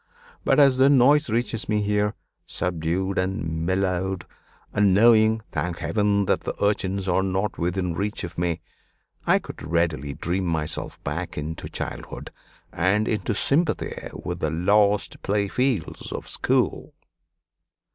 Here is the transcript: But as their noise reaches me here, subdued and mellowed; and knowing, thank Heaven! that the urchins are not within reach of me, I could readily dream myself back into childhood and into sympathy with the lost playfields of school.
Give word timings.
But 0.43 0.59
as 0.59 0.79
their 0.79 0.89
noise 0.89 1.29
reaches 1.29 1.69
me 1.69 1.83
here, 1.83 2.15
subdued 2.47 3.19
and 3.19 3.67
mellowed; 3.67 4.25
and 4.73 4.95
knowing, 4.95 5.43
thank 5.51 5.77
Heaven! 5.77 6.25
that 6.25 6.41
the 6.41 6.55
urchins 6.65 7.07
are 7.07 7.21
not 7.21 7.59
within 7.59 7.93
reach 7.93 8.23
of 8.23 8.35
me, 8.35 8.61
I 9.27 9.37
could 9.37 9.61
readily 9.61 10.15
dream 10.15 10.45
myself 10.47 10.97
back 11.03 11.37
into 11.37 11.69
childhood 11.69 12.31
and 12.73 13.07
into 13.07 13.35
sympathy 13.35 13.93
with 14.13 14.39
the 14.39 14.49
lost 14.49 15.21
playfields 15.21 16.11
of 16.11 16.27
school. 16.27 16.95